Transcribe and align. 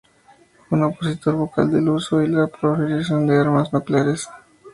Fue 0.67 0.79
un 0.79 0.85
opositor 0.85 1.35
vocal 1.35 1.69
del 1.69 1.87
uso 1.87 2.23
y 2.23 2.27
la 2.27 2.47
proliferación 2.47 3.27
de 3.27 3.35
las 3.37 3.45
armas 3.45 3.71
nucleares. 3.71 4.27